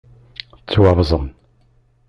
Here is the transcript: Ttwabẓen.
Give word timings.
Ttwabẓen. 0.61 1.27